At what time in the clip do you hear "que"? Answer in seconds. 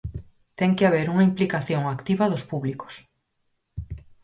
0.77-0.87